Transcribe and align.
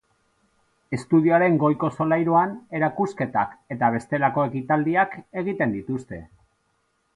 Estudioaren 0.97 1.59
goiko 1.63 1.89
solairuan, 1.97 2.55
erakusketak 2.79 3.53
eta 3.77 3.93
bestelako 3.99 4.49
ekitaldiak 4.49 5.17
egiten 5.45 5.79
dituzte. 5.79 6.23